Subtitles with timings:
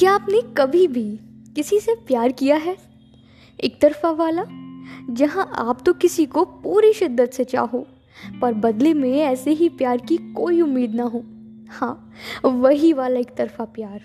[0.00, 1.04] क्या आपने कभी भी
[1.56, 2.76] किसी से प्यार किया है?
[3.58, 4.44] एक तरफा वाला,
[5.10, 7.78] जहाँ आप तो किसी को पूरी शिद्दत से चाहो,
[8.40, 11.22] पर बदले में ऐसे ही प्यार की कोई उम्मीद ना हो।
[11.70, 12.12] हाँ
[12.44, 14.00] वही वाला एक तरफा प्यार,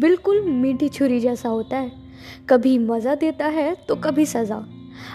[0.00, 1.92] बिल्कुल मीठी छुरी जैसा होता है।
[2.50, 4.64] कभी मज़ा देता है तो कभी सज़ा।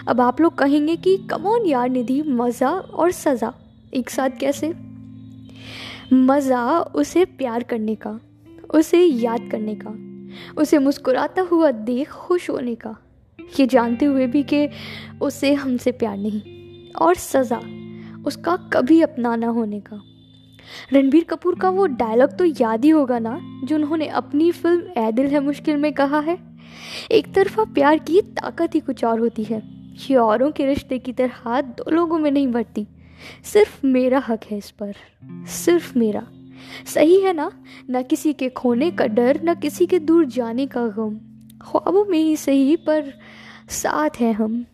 [0.08, 3.52] अब आप लोग कहेंगे कि कमौन यार निधि, मज़ा और सज़ा,
[3.94, 4.72] एक साथ कैसे?
[6.12, 8.18] मज़ा उसे प्यार करने का,
[8.70, 9.94] उसे याद करने का।
[10.56, 12.96] उसे मुस्कुराता हुआ देख खुश होने का।
[13.60, 14.68] ये जानते हुए भी कि
[15.22, 16.42] उसे हमसे प्यार नहीं
[16.92, 17.60] और सज़ा
[18.26, 20.02] उसका कभी अपनाना होने का।
[20.92, 25.12] रणबीर कपूर का वो डायलॉग तो याद ही होगा ना, जो उन्होंने अपनी फ़िल्म ए
[25.12, 26.38] दिल है मुश्किल में कहा है।
[27.10, 29.62] एक तरफा प्यार की ताकत ही कुछ और होती है।
[30.10, 32.86] ये औरों के रिश्ते की तरह दो लोगों में नहीं बढ़ती।
[33.44, 34.94] सिर्फ़ मेरा हक है इस पर।
[35.46, 36.26] सिर्फ़ मेरा।
[36.86, 37.52] सही है ना?
[37.90, 41.16] न किसी के खोने का डर, न किसी के दूर जाने का गम।
[41.62, 43.12] ख्वाबों में ही सही, पर
[43.68, 44.64] साथ हैं हम।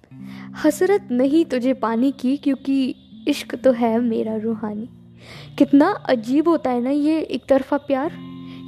[0.64, 2.94] हसरत नहीं तुझे पानी की, क्योंकि
[3.28, 4.88] इश्क तो है मेरा रूहानी।
[5.58, 8.12] कितना अजीब होता है ना ये एक तरफा प्यार।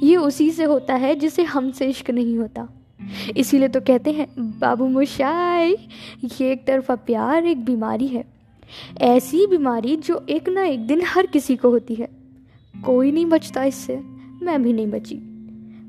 [0.03, 2.69] ये उसी से होता है जिसे हमसे इश्क नहीं होता।
[3.37, 4.27] इसीलिए तो कहते हैं,
[4.59, 5.71] बाबू मुशाई
[6.41, 8.25] ये एक तरफा प्यार, एक बीमारी है।
[9.01, 12.22] ऐसी बीमारी जो एक ना एक दिन हर किसी को होती है।
[12.85, 13.95] कोई नहीं बचता इससे।
[14.43, 15.15] मैं भी नहीं बची।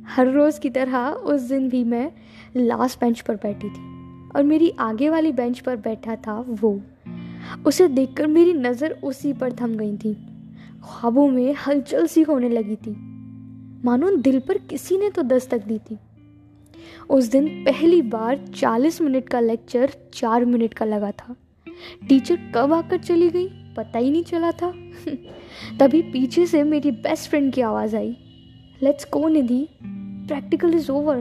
[0.06, 2.10] हर रोज़ की तरह उस दिन भी मैं
[2.56, 3.82] लास्ट बेंच पर बैठी थी
[4.36, 6.80] और मेरी आगे वाली बेंच पर बैठा था वो।
[7.66, 10.14] उसे देखकर मेरी नज़र उसी पर थम गई थी।
[10.84, 12.96] ख्वाबों में हलचल सी होने लगी थी।
[13.84, 15.98] मानो दिल पर किसी ने तो दस्तक दी थी।
[17.10, 21.36] उस दिन पहली बार चालीस मिनट का लेक्चर चार मिनट का लगा था।
[22.08, 23.48] टीचर कब आकर चली गई?
[23.76, 24.74] पता ही नहीं चला था।
[25.80, 28.16] तभी पीछे से मेरी बेस्ट फ्रेंड की आवाज़ आई।
[28.82, 29.68] Let's go Nidhi.
[30.28, 31.20] Practical is over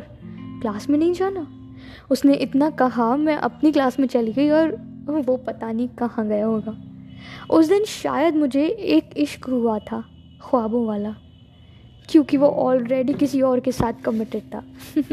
[0.62, 1.76] class में नहीं जाना।
[2.12, 4.72] उसने इतना कहा, मैं अपनी क्लास में चली गई और
[5.08, 6.78] वो पता नहीं कहाँ गया होगा।
[7.50, 10.06] उस दिन शायद मुझे एक इश्क हुआ था,
[10.42, 11.16] ख्वाबों वाला।
[12.10, 14.64] क्योंकि वो ऑलरेडी किसी और के साथ कमिटेड था।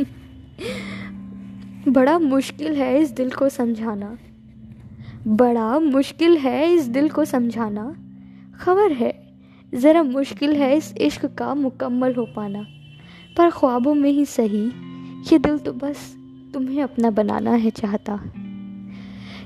[1.88, 4.18] बड़ा मुश्किल है इस दिल को समझाना।
[5.28, 7.96] बड़ा मुश्किल है इस दिल को समझाना।
[8.60, 9.36] खबर है,
[9.74, 12.66] ज़रा मुश्किल है इस इश्क का मुकम्मल हो पाना।
[13.36, 14.64] पर ख्वाबों में ही सही,
[15.32, 16.16] ये दिल तो बस
[16.54, 18.16] तुम्हें अपना बनाना है चाहता।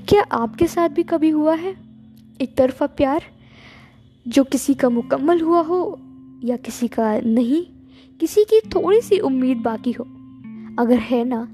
[0.09, 1.75] क्या आपके साथ भी कभी हुआ है?
[2.41, 3.23] एक तरफा प्यार,
[4.27, 5.99] जो किसी का मुकम्मल हुआ हो,
[6.43, 7.63] या किसी का नहीं,
[8.19, 10.03] किसी की थोड़ी सी उम्मीद बाकी हो।
[10.79, 11.47] अगर है ना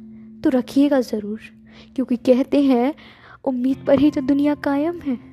[0.44, 1.40] तो रखिएगा ज़रूर,
[1.96, 2.94] क्योंकि कहते हैं
[3.46, 5.31] उम्मीद पर ही तो दुनिया कायम है।